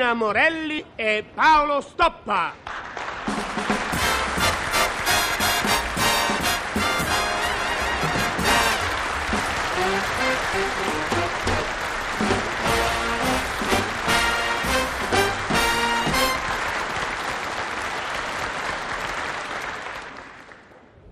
Martina 0.00 0.14
Morelli 0.14 0.82
e 0.94 1.24
Paolo 1.34 1.82
Stoppa. 1.82 2.54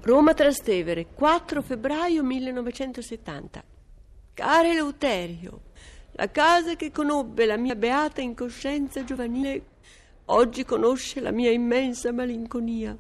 Roma 0.01 0.33
Trastevere, 0.33 1.09
4 1.13 1.61
febbraio 1.61 2.23
1970. 2.23 3.63
Caro 4.33 4.69
Eleuterio, 4.69 5.61
la 6.19 6.29
casa 6.33 6.75
che 6.75 6.91
conobbe 6.91 7.47
la 7.47 7.57
mia 7.57 7.77
beata 7.77 8.21
incoscienza 8.21 9.05
giovanile 9.05 9.63
oggi 10.27 10.65
conosce 10.65 11.21
la 11.21 11.31
mia 11.31 11.53
immensa 11.53 12.11
malinconia. 12.11 12.97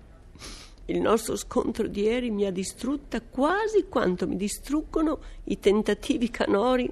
Il 0.84 1.00
nostro 1.00 1.34
scontro 1.34 1.88
di 1.88 2.02
ieri 2.02 2.30
mi 2.30 2.46
ha 2.46 2.52
distrutta 2.52 3.20
quasi 3.20 3.86
quanto 3.88 4.28
mi 4.28 4.36
distruggono 4.36 5.18
i 5.44 5.58
tentativi 5.58 6.30
canori 6.30 6.88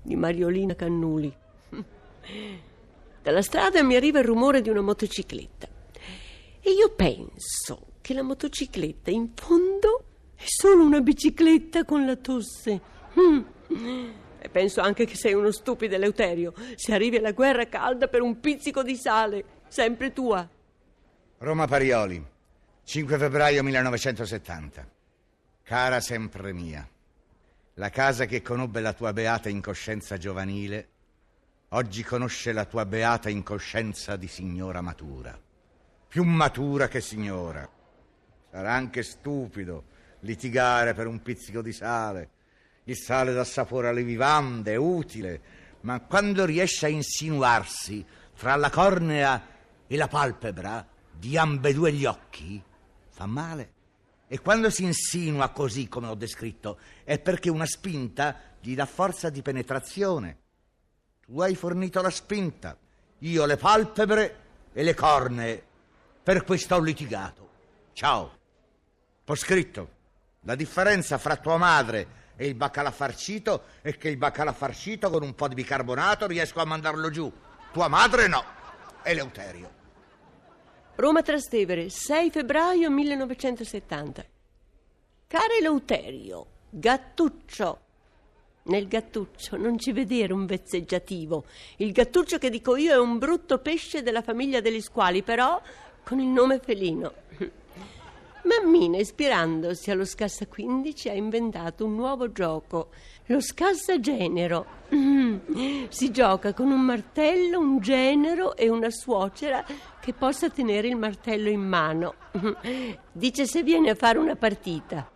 di 0.00 0.16
Mariolina 0.16 0.74
Cannuli. 0.74 1.30
Dalla 3.22 3.42
strada 3.42 3.82
mi 3.82 3.96
arriva 3.96 4.20
il 4.20 4.24
rumore 4.24 4.62
di 4.62 4.70
una 4.70 4.80
motocicletta 4.80 5.68
e 6.58 6.70
io 6.70 6.88
penso 6.94 7.88
che 8.00 8.14
la 8.14 8.22
motocicletta 8.22 9.10
in 9.10 9.28
fondo 9.34 10.04
è 10.36 10.44
solo 10.46 10.82
una 10.82 11.00
bicicletta 11.00 11.84
con 11.84 12.06
la 12.06 12.16
tosse. 12.16 12.80
Penso 14.50 14.80
anche 14.80 15.04
che 15.04 15.16
sei 15.16 15.34
uno 15.34 15.50
stupido 15.50 15.94
Eleuterio. 15.94 16.52
Se 16.74 16.92
arrivi 16.92 17.16
alla 17.16 17.32
guerra 17.32 17.66
calda 17.68 18.08
per 18.08 18.22
un 18.22 18.40
pizzico 18.40 18.82
di 18.82 18.96
sale, 18.96 19.44
sempre 19.68 20.12
tua. 20.12 20.48
Roma 21.38 21.66
Parioli, 21.66 22.24
5 22.84 23.18
febbraio 23.18 23.62
1970. 23.62 24.88
Cara 25.62 26.00
sempre 26.00 26.52
mia, 26.52 26.88
la 27.74 27.90
casa 27.90 28.24
che 28.24 28.40
conobbe 28.42 28.80
la 28.80 28.92
tua 28.92 29.12
beata 29.12 29.48
incoscienza 29.48 30.16
giovanile, 30.16 30.88
oggi 31.70 32.02
conosce 32.04 32.52
la 32.52 32.64
tua 32.64 32.86
beata 32.86 33.28
incoscienza 33.28 34.16
di 34.16 34.28
signora 34.28 34.80
matura. 34.80 35.38
Più 36.08 36.22
matura 36.22 36.86
che 36.86 37.00
signora 37.00 37.68
Sarà 38.56 38.72
anche 38.72 39.02
stupido 39.02 39.84
litigare 40.20 40.94
per 40.94 41.06
un 41.06 41.20
pizzico 41.20 41.60
di 41.60 41.72
sale. 41.72 42.30
Il 42.88 42.96
sale 42.96 43.32
dà 43.32 43.42
sapore 43.42 43.88
alle 43.88 44.04
vivande, 44.04 44.74
è 44.74 44.76
utile, 44.76 45.40
ma 45.80 45.98
quando 46.00 46.44
riesce 46.44 46.86
a 46.86 46.88
insinuarsi 46.88 48.04
fra 48.32 48.54
la 48.54 48.70
cornea 48.70 49.44
e 49.88 49.96
la 49.96 50.06
palpebra 50.06 50.86
di 51.10 51.36
ambedue 51.36 51.92
gli 51.92 52.04
occhi, 52.04 52.62
fa 53.08 53.26
male. 53.26 53.72
E 54.28 54.38
quando 54.40 54.70
si 54.70 54.84
insinua 54.84 55.48
così 55.48 55.88
come 55.88 56.06
ho 56.06 56.14
descritto, 56.14 56.78
è 57.02 57.18
perché 57.18 57.50
una 57.50 57.66
spinta 57.66 58.36
gli 58.60 58.76
dà 58.76 58.86
forza 58.86 59.30
di 59.30 59.42
penetrazione. 59.42 60.38
Tu 61.26 61.40
hai 61.40 61.56
fornito 61.56 62.00
la 62.00 62.10
spinta, 62.10 62.76
io 63.18 63.46
le 63.46 63.56
palpebre 63.56 64.36
e 64.72 64.82
le 64.84 64.94
cornee. 64.94 65.62
Per 66.22 66.44
questo 66.44 66.76
ho 66.76 66.80
litigato. 66.80 67.50
Ciao. 67.94 68.38
Ho 69.24 69.34
scritto. 69.34 69.94
La 70.42 70.54
differenza 70.54 71.18
fra 71.18 71.34
tua 71.34 71.56
madre 71.56 72.24
e 72.36 72.46
il 72.46 72.54
baccalà 72.54 72.90
farcito 72.90 73.64
è 73.80 73.96
che 73.96 74.08
il 74.08 74.16
baccalà 74.16 74.52
farcito 74.52 75.10
con 75.10 75.22
un 75.22 75.34
po' 75.34 75.48
di 75.48 75.54
bicarbonato 75.54 76.26
riesco 76.26 76.60
a 76.60 76.64
mandarlo 76.64 77.10
giù. 77.10 77.32
Tua 77.72 77.88
madre 77.88 78.28
no. 78.28 78.44
Eleuterio. 79.02 79.70
Roma 80.96 81.22
Trastevere, 81.22 81.90
6 81.90 82.30
febbraio 82.30 82.90
1970. 82.90 84.24
Caro 85.26 85.54
Eleuterio, 85.58 86.46
gattuccio. 86.70 87.80
Nel 88.64 88.88
gattuccio 88.88 89.56
non 89.56 89.78
ci 89.78 89.92
vedere 89.92 90.32
un 90.32 90.46
vezzeggiativo. 90.46 91.44
Il 91.76 91.92
gattuccio 91.92 92.38
che 92.38 92.50
dico 92.50 92.76
io 92.76 92.92
è 92.92 92.98
un 92.98 93.18
brutto 93.18 93.58
pesce 93.58 94.02
della 94.02 94.22
famiglia 94.22 94.60
degli 94.60 94.80
squali, 94.80 95.22
però 95.22 95.60
con 96.02 96.18
il 96.18 96.28
nome 96.28 96.58
felino. 96.58 97.12
Mammina, 98.46 98.98
ispirandosi 98.98 99.90
allo 99.90 100.04
Scassa 100.04 100.46
15, 100.46 101.08
ha 101.08 101.14
inventato 101.14 101.84
un 101.84 101.96
nuovo 101.96 102.30
gioco, 102.30 102.90
lo 103.26 103.40
Scassa 103.40 103.98
Genero. 103.98 104.84
Mm. 104.94 105.86
Si 105.88 106.12
gioca 106.12 106.54
con 106.54 106.70
un 106.70 106.80
martello, 106.80 107.58
un 107.58 107.80
genero 107.80 108.56
e 108.56 108.68
una 108.68 108.90
suocera 108.90 109.64
che 110.00 110.12
possa 110.12 110.48
tenere 110.48 110.86
il 110.86 110.96
martello 110.96 111.48
in 111.48 111.60
mano. 111.60 112.14
Dice 113.10 113.46
se 113.46 113.64
viene 113.64 113.90
a 113.90 113.94
fare 113.96 114.18
una 114.18 114.36
partita. 114.36 115.10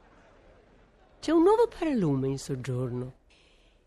C'è 1.21 1.31
un 1.31 1.43
nuovo 1.43 1.69
paralume 1.69 2.29
in 2.29 2.39
soggiorno 2.39 3.13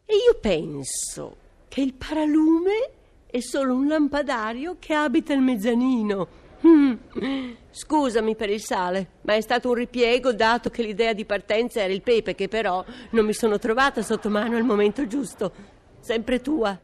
e 0.05 0.15
io 0.15 0.37
penso 0.39 1.35
che 1.67 1.81
il 1.81 1.93
paralume 1.95 2.91
è 3.25 3.39
solo 3.39 3.73
un 3.73 3.87
lampadario 3.87 4.77
che 4.79 4.93
abita 4.93 5.33
il 5.33 5.41
mezzanino. 5.41 6.27
Scusami 7.71 8.35
per 8.35 8.49
il 8.49 8.61
sale, 8.61 9.19
ma 9.21 9.35
è 9.35 9.41
stato 9.41 9.69
un 9.69 9.75
ripiego 9.75 10.33
dato 10.33 10.69
che 10.69 10.83
l'idea 10.83 11.13
di 11.13 11.25
partenza 11.25 11.81
era 11.81 11.91
il 11.91 12.01
pepe 12.01 12.35
che 12.35 12.47
però 12.47 12.83
non 13.11 13.25
mi 13.25 13.33
sono 13.33 13.59
trovata 13.59 14.01
sotto 14.01 14.29
mano 14.29 14.55
al 14.55 14.63
momento 14.63 15.05
giusto. 15.07 15.53
Sempre 15.99 16.41
tua. 16.41 16.79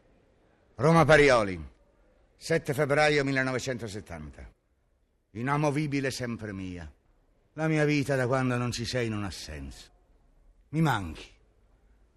Roma 0.76 1.06
Parioli, 1.06 1.62
7 2.36 2.74
febbraio 2.74 3.24
1970. 3.24 4.50
Inamovibile 5.32 6.12
sempre 6.12 6.54
mia. 6.54 6.92
La 7.54 7.68
mia 7.68 7.86
vita 7.86 8.16
da 8.16 8.28
quando 8.28 8.58
non 8.58 8.72
ci 8.72 8.86
sei 8.86 9.10
non 9.10 9.24
ha 9.24 9.32
senso. 9.32 9.90
Mi 10.70 10.82
manchi. 10.82 11.38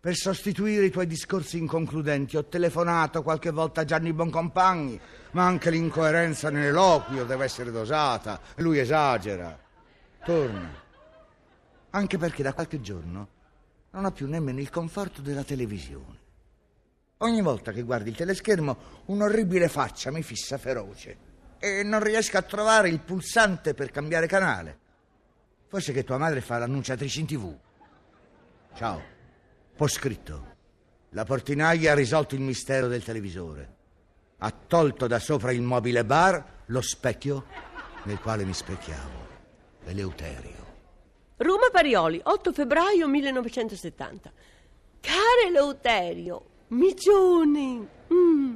Per 0.03 0.17
sostituire 0.17 0.87
i 0.87 0.91
tuoi 0.91 1.07
discorsi 1.07 1.59
inconcludenti 1.59 2.37
ho 2.37 2.45
telefonato 2.47 3.23
qualche 3.23 3.53
volta 3.53 3.83
a 3.83 3.85
Gianni 3.85 4.13
Boncompagni, 4.13 5.01
ma 5.31 5.47
anche 5.47 5.71
l'incoerenza 5.71 6.51
nell'eloquio 6.51 7.25
deve 7.25 7.45
essere 7.45 7.71
dosata. 7.71 8.41
Lui 8.57 8.81
esagera. 8.81 9.57
Torna. 10.25 10.75
Anche 11.91 12.19
perché 12.19 12.43
da 12.43 12.53
qualche 12.53 12.81
giorno 12.81 13.29
non 13.91 14.05
ha 14.05 14.11
più 14.11 14.27
nemmeno 14.27 14.59
il 14.59 14.71
conforto 14.71 15.23
della 15.23 15.45
televisione. 15.45 16.19
Ogni 17.19 17.41
volta 17.41 17.71
che 17.71 17.83
guardi 17.83 18.09
il 18.09 18.17
teleschermo, 18.17 18.77
un'orribile 19.05 19.69
faccia 19.69 20.11
mi 20.11 20.25
fissa 20.25 20.59
feroce 20.59 21.17
e 21.61 21.85
non 21.85 22.03
riesco 22.03 22.39
a 22.39 22.43
trovare 22.43 22.89
il 22.89 22.99
pulsante 22.99 23.73
per 23.73 23.93
cambiare 23.93 24.27
canale. 24.27 24.79
Forse 25.69 25.93
che 25.93 26.03
tua 26.03 26.19
madre 26.19 26.41
fa 26.41 26.59
l'annunciatrice 26.59 27.21
in 27.21 27.27
tv. 27.27 27.57
Ciao. 28.75 29.12
Ho 29.83 29.89
scritto. 29.89 30.47
La 31.09 31.25
portinaia 31.25 31.91
ha 31.91 31.95
risolto 31.97 32.37
il 32.37 32.41
mistero 32.41 32.87
del 32.87 33.03
televisore. 33.03 33.75
Ha 34.39 34.53
tolto 34.53 35.09
da 35.09 35.19
sopra 35.19 35.51
il 35.51 35.61
mobile 35.61 36.05
bar 36.05 36.61
lo 36.67 36.81
specchio 36.81 37.47
nel 38.05 38.21
quale 38.21 38.45
mi 38.45 38.55
specchiavo. 38.55 39.27
Eleuterio. 39.87 40.67
Roma 41.39 41.69
Parioli, 41.73 42.21
8 42.23 42.53
febbraio 42.53 43.09
1970. 43.09 44.33
Caro 45.01 45.49
Eleuterio, 45.49 46.45
Migione, 46.69 47.89
mm, 48.15 48.55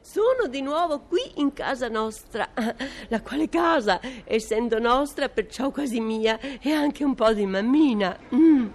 sono 0.00 0.46
di 0.48 0.62
nuovo 0.62 1.00
qui 1.00 1.40
in 1.40 1.52
casa 1.54 1.88
nostra, 1.88 2.50
la 3.08 3.20
quale 3.20 3.48
casa, 3.48 3.98
essendo 4.22 4.78
nostra, 4.78 5.28
perciò 5.28 5.72
quasi 5.72 5.98
mia, 5.98 6.38
è 6.38 6.70
anche 6.70 7.02
un 7.02 7.16
po' 7.16 7.32
di 7.32 7.46
mammina. 7.46 8.16
Mm. 8.32 8.66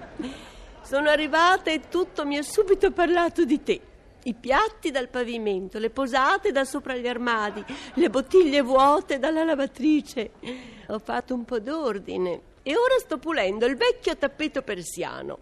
Sono 0.83 1.09
arrivata 1.09 1.71
e 1.71 1.87
tutto 1.89 2.25
mi 2.25 2.37
ha 2.37 2.43
subito 2.43 2.91
parlato 2.91 3.45
di 3.45 3.63
te. 3.63 3.81
I 4.25 4.33
piatti 4.33 4.91
dal 4.91 5.07
pavimento, 5.07 5.79
le 5.79 5.89
posate 5.89 6.51
da 6.51 6.65
sopra 6.65 6.95
gli 6.95 7.07
armadi, 7.07 7.63
le 7.95 8.09
bottiglie 8.09 8.61
vuote 8.61 9.17
dalla 9.17 9.43
lavatrice. 9.43 10.31
Ho 10.87 10.99
fatto 10.99 11.33
un 11.33 11.45
po' 11.45 11.59
d'ordine 11.59 12.41
e 12.63 12.75
ora 12.75 12.97
sto 12.99 13.17
pulendo 13.17 13.65
il 13.65 13.75
vecchio 13.75 14.15
tappeto 14.17 14.61
persiano. 14.61 15.39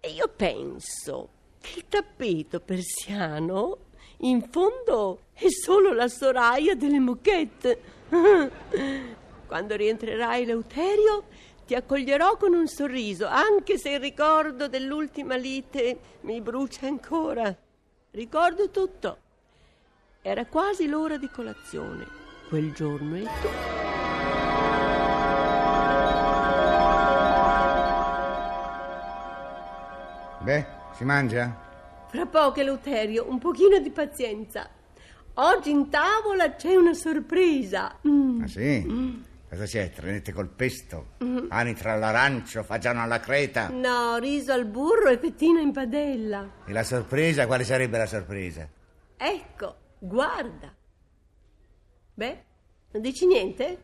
E 0.00 0.10
io 0.10 0.28
penso 0.28 1.28
che 1.60 1.78
il 1.78 1.84
tappeto 1.88 2.60
persiano 2.60 3.78
in 4.18 4.42
fondo 4.50 5.20
è 5.32 5.48
solo 5.48 5.92
la 5.92 6.08
soraia 6.08 6.74
delle 6.74 7.00
moquette. 7.00 7.80
Quando 9.46 9.76
rientrerai 9.76 10.44
Leuterio 10.44 11.24
ti 11.66 11.74
accoglierò 11.74 12.36
con 12.36 12.54
un 12.54 12.66
sorriso, 12.66 13.26
anche 13.26 13.78
se 13.78 13.90
il 13.90 14.00
ricordo 14.00 14.68
dell'ultima 14.68 15.36
lite 15.36 15.98
mi 16.22 16.40
brucia 16.40 16.86
ancora. 16.86 17.54
Ricordo 18.10 18.70
tutto. 18.70 19.18
Era 20.22 20.46
quasi 20.46 20.86
l'ora 20.86 21.16
di 21.16 21.28
colazione 21.28 22.22
quel 22.48 22.72
giorno 22.72 23.16
e 23.16 23.22
tu. 23.22 23.48
Beh, 30.44 30.66
si 30.94 31.04
mangia? 31.04 31.62
Fra 32.08 32.26
poco, 32.26 32.60
Eleuterio, 32.60 33.28
un 33.28 33.38
pochino 33.38 33.78
di 33.78 33.90
pazienza. 33.90 34.68
Oggi 35.34 35.70
in 35.70 35.88
tavola 35.88 36.54
c'è 36.54 36.76
una 36.76 36.94
sorpresa. 36.94 37.98
Mm. 38.06 38.42
Ah 38.42 38.46
sì? 38.46 39.23
Cosa 39.54 39.66
c'è? 39.66 39.88
Trenette 39.90 40.32
col 40.32 40.48
pesto? 40.48 41.12
Anitra 41.48 41.92
all'arancio, 41.92 42.64
fagiano 42.64 43.02
alla 43.02 43.20
creta? 43.20 43.68
No, 43.68 44.16
riso 44.18 44.52
al 44.52 44.66
burro 44.66 45.08
e 45.08 45.18
fettino 45.18 45.60
in 45.60 45.70
padella. 45.70 46.64
E 46.66 46.72
la 46.72 46.82
sorpresa? 46.82 47.46
Quale 47.46 47.62
sarebbe 47.62 47.96
la 47.96 48.06
sorpresa? 48.06 48.68
Ecco, 49.16 49.76
guarda. 50.00 50.74
Beh, 52.14 52.44
non 52.90 53.00
dici 53.02 53.26
niente? 53.26 53.82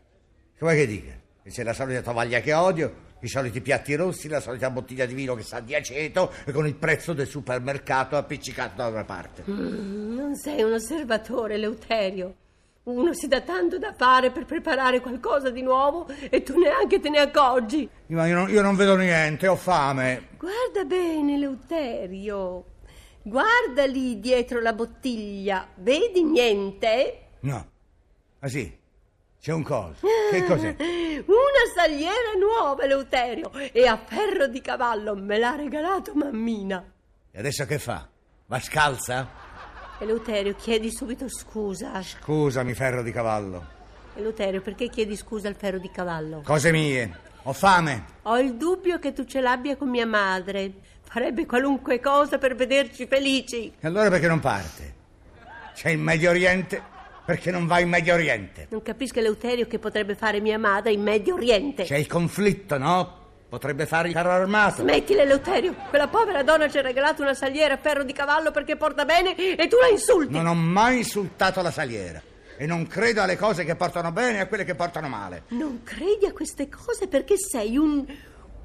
Vuoi 0.59 0.75
che 0.75 0.87
dica? 0.87 1.13
C'è 1.47 1.63
la 1.63 1.73
solita 1.73 2.01
tovaglia 2.01 2.41
che 2.41 2.53
odio, 2.53 2.93
i 3.21 3.29
soliti 3.29 3.61
piatti 3.61 3.95
rossi, 3.95 4.27
la 4.27 4.41
solita 4.41 4.69
bottiglia 4.69 5.05
di 5.05 5.13
vino 5.13 5.35
che 5.35 5.43
sa 5.43 5.61
di 5.61 5.73
aceto 5.73 6.33
e 6.45 6.51
con 6.51 6.67
il 6.67 6.75
prezzo 6.75 7.13
del 7.13 7.27
supermercato 7.27 8.17
appiccicato 8.17 8.75
da 8.75 8.87
una 8.87 9.05
parte. 9.05 9.43
Mm, 9.49 10.15
non 10.15 10.35
sei 10.35 10.63
un 10.63 10.73
osservatore, 10.73 11.55
Leuterio. 11.55 12.35
Uno 12.83 13.13
si 13.13 13.27
dà 13.27 13.41
tanto 13.41 13.77
da 13.77 13.93
fare 13.93 14.31
per 14.31 14.45
preparare 14.45 15.01
qualcosa 15.01 15.51
di 15.51 15.61
nuovo 15.61 16.07
e 16.29 16.41
tu 16.41 16.57
neanche 16.57 16.99
te 16.99 17.09
ne 17.09 17.19
accorgi. 17.19 17.87
Ma 18.07 18.25
io 18.25 18.35
non, 18.35 18.49
io 18.49 18.63
non 18.63 18.75
vedo 18.75 18.95
niente, 18.95 19.47
ho 19.47 19.55
fame. 19.55 20.29
Guarda 20.37 20.83
bene, 20.85 21.37
Leuterio. 21.37 22.65
Guarda 23.21 23.85
lì 23.85 24.19
dietro 24.19 24.59
la 24.59 24.73
bottiglia. 24.73 25.67
Vedi 25.75 26.23
niente? 26.23 27.27
No. 27.41 27.69
Ah 28.39 28.47
sì? 28.47 28.75
C'è 29.39 29.53
un 29.53 29.61
coso. 29.61 30.07
Che 30.31 30.43
cos'è? 30.45 30.75
Una 30.79 31.71
saliera 31.75 32.33
nuova, 32.39 32.87
Leuterio. 32.87 33.51
E 33.51 33.85
a 33.85 33.97
ferro 33.97 34.47
di 34.47 34.59
cavallo 34.59 35.15
me 35.15 35.37
l'ha 35.37 35.55
regalato 35.55 36.13
mammina. 36.15 36.83
E 37.29 37.39
adesso 37.39 37.63
che 37.67 37.77
fa? 37.77 38.07
Va 38.47 38.59
scalza? 38.59 39.50
Eleuterio, 40.01 40.55
chiedi 40.55 40.89
subito 40.89 41.29
scusa. 41.29 42.01
Scusami, 42.01 42.73
ferro 42.73 43.03
di 43.03 43.11
cavallo. 43.11 43.63
Eleuterio, 44.15 44.59
perché 44.59 44.89
chiedi 44.89 45.15
scusa 45.15 45.47
al 45.47 45.53
ferro 45.53 45.77
di 45.77 45.91
cavallo? 45.91 46.41
Cose 46.43 46.71
mie. 46.71 47.19
Ho 47.43 47.53
fame. 47.53 48.05
Ho 48.23 48.39
il 48.39 48.55
dubbio 48.55 48.97
che 48.97 49.13
tu 49.13 49.25
ce 49.25 49.41
l'abbia 49.41 49.75
con 49.75 49.89
mia 49.89 50.07
madre. 50.07 50.71
Farebbe 51.03 51.45
qualunque 51.45 51.99
cosa 51.99 52.39
per 52.39 52.55
vederci 52.55 53.05
felici. 53.05 53.71
E 53.79 53.87
allora 53.87 54.09
perché 54.09 54.27
non 54.27 54.39
parte? 54.39 54.93
C'è 55.75 55.89
il 55.89 55.99
Medio 55.99 56.31
Oriente? 56.31 56.81
Perché 57.23 57.51
non 57.51 57.67
va 57.67 57.79
in 57.79 57.89
Medio 57.89 58.15
Oriente? 58.15 58.65
Non 58.71 58.81
capisco, 58.81 59.19
Eleuterio, 59.19 59.67
che 59.67 59.77
potrebbe 59.77 60.15
fare 60.15 60.39
mia 60.39 60.57
madre 60.57 60.93
in 60.93 61.03
Medio 61.03 61.35
Oriente. 61.35 61.83
C'è 61.83 61.97
il 61.97 62.07
conflitto, 62.07 62.79
no? 62.79 63.19
Potrebbe 63.51 63.85
fare 63.85 64.07
il 64.07 64.13
carro 64.13 64.29
armato. 64.29 64.81
Smettila, 64.81 65.23
Eleuterio. 65.23 65.75
Quella 65.89 66.07
povera 66.07 66.41
donna 66.41 66.69
ci 66.69 66.77
ha 66.77 66.81
regalato 66.81 67.21
una 67.21 67.33
saliera 67.33 67.73
a 67.73 67.77
ferro 67.77 68.03
di 68.05 68.13
cavallo 68.13 68.49
perché 68.51 68.77
porta 68.77 69.03
bene 69.03 69.35
e 69.35 69.67
tu 69.67 69.75
la 69.77 69.89
insulti. 69.89 70.31
Non 70.31 70.47
ho 70.47 70.53
mai 70.53 70.99
insultato 70.99 71.61
la 71.61 71.69
saliera. 71.69 72.21
E 72.55 72.65
non 72.65 72.87
credo 72.87 73.21
alle 73.21 73.35
cose 73.35 73.65
che 73.65 73.75
portano 73.75 74.13
bene 74.13 74.37
e 74.37 74.39
a 74.39 74.47
quelle 74.47 74.63
che 74.63 74.73
portano 74.73 75.09
male. 75.09 75.43
Non 75.49 75.81
credi 75.83 76.25
a 76.27 76.31
queste 76.31 76.69
cose 76.69 77.09
perché 77.09 77.35
sei 77.37 77.75
un... 77.75 78.05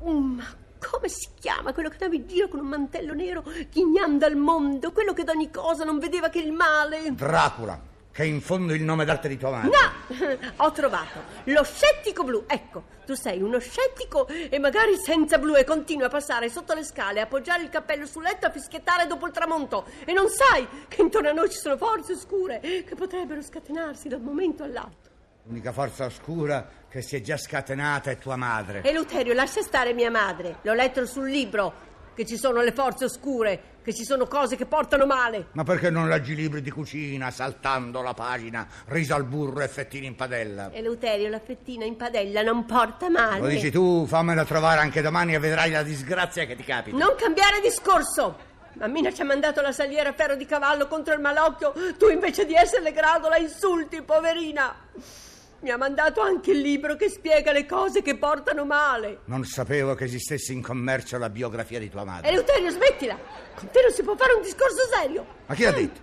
un... 0.02 0.40
come 0.78 1.08
si 1.08 1.30
chiama 1.40 1.72
quello 1.72 1.88
che 1.88 1.94
andava 1.94 2.14
in 2.14 2.28
giro 2.28 2.46
con 2.46 2.60
un 2.60 2.68
mantello 2.68 3.12
nero 3.12 3.42
ghignando 3.68 4.24
al 4.24 4.36
mondo? 4.36 4.92
Quello 4.92 5.12
che 5.12 5.24
d'ogni 5.24 5.50
cosa 5.50 5.82
non 5.82 5.98
vedeva 5.98 6.28
che 6.28 6.38
il 6.38 6.52
male. 6.52 7.12
Dracula, 7.12 7.76
che 8.16 8.22
è 8.22 8.26
in 8.26 8.40
fondo 8.40 8.72
il 8.72 8.82
nome 8.82 9.04
d'arte 9.04 9.28
di 9.28 9.36
tua 9.36 9.50
madre. 9.50 9.68
No, 9.68 10.38
ho 10.64 10.72
trovato 10.72 11.20
lo 11.44 11.62
scettico 11.62 12.24
blu. 12.24 12.44
Ecco, 12.46 12.84
tu 13.04 13.12
sei 13.12 13.42
uno 13.42 13.58
scettico 13.58 14.26
e 14.26 14.58
magari 14.58 14.96
senza 14.96 15.36
blu 15.36 15.54
e 15.54 15.64
continui 15.64 16.06
a 16.06 16.08
passare 16.08 16.48
sotto 16.48 16.72
le 16.72 16.82
scale, 16.82 17.20
a 17.20 17.24
appoggiare 17.24 17.62
il 17.62 17.68
cappello 17.68 18.06
sul 18.06 18.22
letto, 18.22 18.46
a 18.46 18.50
fischiettare 18.50 19.06
dopo 19.06 19.26
il 19.26 19.32
tramonto. 19.32 19.84
E 20.06 20.14
non 20.14 20.30
sai 20.30 20.66
che 20.88 21.02
intorno 21.02 21.28
a 21.28 21.32
noi 21.32 21.50
ci 21.50 21.58
sono 21.58 21.76
forze 21.76 22.14
oscure 22.14 22.60
che 22.60 22.94
potrebbero 22.96 23.42
scatenarsi 23.42 24.08
da 24.08 24.16
un 24.16 24.22
momento 24.22 24.62
all'altro. 24.62 25.12
L'unica 25.42 25.72
forza 25.72 26.06
oscura 26.06 26.66
che 26.88 27.02
si 27.02 27.16
è 27.16 27.20
già 27.20 27.36
scatenata 27.36 28.10
è 28.10 28.16
tua 28.16 28.36
madre. 28.36 28.82
Eleuterio, 28.82 29.34
lascia 29.34 29.60
stare 29.60 29.92
mia 29.92 30.10
madre. 30.10 30.60
L'ho 30.62 30.72
letto 30.72 31.04
sul 31.04 31.28
libro 31.28 31.84
che 32.14 32.24
ci 32.24 32.38
sono 32.38 32.62
le 32.62 32.72
forze 32.72 33.04
oscure, 33.04 33.75
che 33.86 33.94
ci 33.94 34.04
sono 34.04 34.26
cose 34.26 34.56
che 34.56 34.66
portano 34.66 35.06
male. 35.06 35.46
Ma 35.52 35.62
perché 35.62 35.90
non 35.90 36.08
leggi 36.08 36.34
libri 36.34 36.60
di 36.60 36.72
cucina, 36.72 37.30
saltando 37.30 38.02
la 38.02 38.14
pagina, 38.14 38.66
riso 38.86 39.14
al 39.14 39.22
burro 39.22 39.60
e 39.60 39.68
fettini 39.68 40.06
in 40.06 40.16
padella? 40.16 40.72
Eleuterio, 40.72 41.28
la 41.28 41.38
fettina 41.38 41.84
in 41.84 41.94
padella 41.94 42.42
non 42.42 42.64
porta 42.64 43.08
male. 43.08 43.38
Lo 43.38 43.46
dici 43.46 43.70
tu, 43.70 44.04
fammela 44.04 44.44
trovare 44.44 44.80
anche 44.80 45.02
domani 45.02 45.34
e 45.34 45.38
vedrai 45.38 45.70
la 45.70 45.84
disgrazia 45.84 46.46
che 46.46 46.56
ti 46.56 46.64
capita. 46.64 46.96
Non 46.96 47.14
cambiare 47.16 47.60
discorso! 47.60 48.54
Mammina 48.72 49.12
ci 49.12 49.22
ha 49.22 49.24
mandato 49.24 49.60
la 49.60 49.70
saliera 49.70 50.08
a 50.08 50.12
ferro 50.14 50.34
di 50.34 50.46
cavallo 50.46 50.88
contro 50.88 51.14
il 51.14 51.20
malocchio, 51.20 51.72
tu 51.96 52.08
invece 52.08 52.44
di 52.44 52.54
esserle 52.54 52.90
grado 52.90 53.28
la 53.28 53.38
insulti, 53.38 54.02
poverina! 54.02 54.74
Mi 55.60 55.70
ha 55.70 55.76
mandato 55.76 56.20
anche 56.20 56.50
il 56.52 56.60
libro 56.60 56.96
che 56.96 57.08
spiega 57.08 57.50
le 57.50 57.66
cose 57.66 58.02
che 58.02 58.16
portano 58.16 58.64
male. 58.64 59.20
Non 59.24 59.44
sapevo 59.44 59.94
che 59.94 60.04
esistesse 60.04 60.52
in 60.52 60.62
commercio 60.62 61.16
la 61.18 61.30
biografia 61.30 61.78
di 61.78 61.88
tua 61.88 62.04
madre. 62.04 62.28
Eleuterio, 62.28 62.70
smettila! 62.70 63.18
Con 63.54 63.70
te 63.70 63.80
non 63.82 63.90
si 63.90 64.02
può 64.02 64.14
fare 64.16 64.34
un 64.34 64.42
discorso 64.42 64.86
serio! 64.92 65.26
Ma 65.46 65.54
chi 65.54 65.62
l'ha 65.64 65.72
detto? 65.72 66.00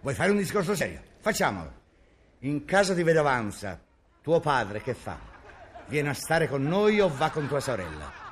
Vuoi 0.00 0.14
fare 0.14 0.30
un 0.30 0.38
discorso 0.38 0.74
serio? 0.74 1.02
Facciamolo. 1.20 1.72
In 2.40 2.64
caso 2.64 2.94
di 2.94 3.02
vedovanza, 3.02 3.80
tuo 4.22 4.40
padre 4.40 4.80
che 4.80 4.94
fa? 4.94 5.18
Viene 5.86 6.08
a 6.08 6.14
stare 6.14 6.48
con 6.48 6.62
noi 6.62 7.00
o 7.00 7.10
va 7.14 7.30
con 7.30 7.46
tua 7.46 7.60
sorella? 7.60 8.23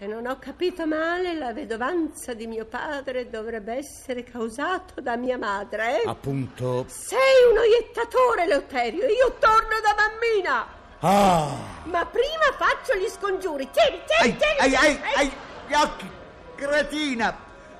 Se 0.00 0.06
non 0.06 0.24
ho 0.26 0.38
capito 0.38 0.86
male, 0.86 1.34
la 1.34 1.52
vedovanza 1.52 2.32
di 2.32 2.46
mio 2.46 2.64
padre 2.64 3.28
dovrebbe 3.28 3.74
essere 3.74 4.24
causato 4.24 5.02
da 5.02 5.14
mia 5.16 5.36
madre. 5.36 6.00
Appunto. 6.06 6.86
Sei 6.88 7.18
un 7.50 7.58
oiettatore, 7.58 8.44
Eleuterio. 8.44 9.04
Io 9.04 9.34
torno 9.38 9.78
da 9.82 9.94
mammina. 9.94 10.66
Ah! 11.00 11.54
Ma 11.82 12.06
prima 12.06 12.50
faccio 12.56 12.96
gli 12.96 13.08
scongiuri. 13.10 13.68
Tieni, 13.70 14.00
tieni, 14.06 14.22
Ai, 14.22 14.36
tieni. 14.38 14.74
ai, 14.74 14.74
ai, 14.74 15.00
ai, 15.16 15.32
gli 15.66 15.74
occhi! 15.74 16.10
Cretina! 16.54 17.36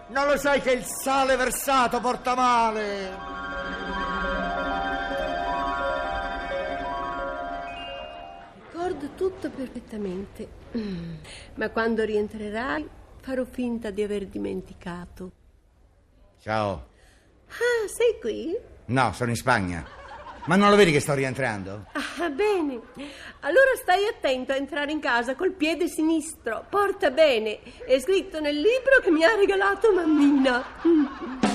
Non 0.08 0.26
lo 0.26 0.36
sai 0.36 0.60
che 0.60 0.72
il 0.72 0.84
sale 0.84 1.36
versato 1.36 2.00
porta 2.00 2.34
male? 2.34 3.39
Tutto 9.20 9.50
perfettamente. 9.50 10.48
Ma 11.56 11.68
quando 11.68 12.04
rientrerai 12.04 12.88
farò 13.20 13.44
finta 13.44 13.90
di 13.90 14.02
aver 14.02 14.24
dimenticato. 14.26 15.30
Ciao. 16.40 16.86
Ah, 17.48 17.86
sei 17.86 18.18
qui? 18.18 18.56
No, 18.86 19.12
sono 19.12 19.28
in 19.28 19.36
Spagna. 19.36 19.86
Ma 20.46 20.56
non 20.56 20.70
lo 20.70 20.76
vedi 20.76 20.90
che 20.90 21.00
sto 21.00 21.12
rientrando? 21.12 21.84
Ah, 21.92 22.30
bene. 22.30 22.80
Allora 23.40 23.74
stai 23.76 24.06
attento 24.06 24.52
a 24.52 24.56
entrare 24.56 24.90
in 24.90 25.00
casa 25.00 25.34
col 25.34 25.52
piede 25.52 25.86
sinistro. 25.86 26.64
Porta 26.70 27.10
bene. 27.10 27.58
È 27.84 27.98
scritto 28.00 28.40
nel 28.40 28.56
libro 28.56 29.00
che 29.02 29.10
mi 29.10 29.22
ha 29.22 29.34
regalato 29.34 29.92
mammina. 29.92 30.64
Mm. 30.86 31.48